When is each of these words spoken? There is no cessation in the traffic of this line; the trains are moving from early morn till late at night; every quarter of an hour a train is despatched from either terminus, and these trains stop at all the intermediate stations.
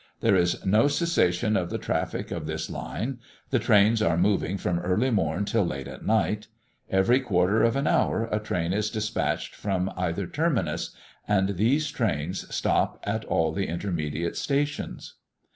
There 0.21 0.35
is 0.35 0.65
no 0.65 0.87
cessation 0.87 1.55
in 1.55 1.67
the 1.67 1.77
traffic 1.77 2.31
of 2.31 2.47
this 2.47 2.71
line; 2.71 3.19
the 3.51 3.59
trains 3.59 4.01
are 4.01 4.17
moving 4.17 4.57
from 4.57 4.79
early 4.79 5.11
morn 5.11 5.45
till 5.45 5.63
late 5.63 5.87
at 5.87 6.03
night; 6.03 6.47
every 6.89 7.19
quarter 7.19 7.61
of 7.61 7.75
an 7.75 7.85
hour 7.85 8.27
a 8.31 8.39
train 8.39 8.73
is 8.73 8.89
despatched 8.89 9.53
from 9.53 9.93
either 9.95 10.25
terminus, 10.25 10.95
and 11.27 11.49
these 11.49 11.91
trains 11.91 12.51
stop 12.51 12.99
at 13.03 13.23
all 13.25 13.51
the 13.51 13.67
intermediate 13.67 14.35
stations. 14.37 15.17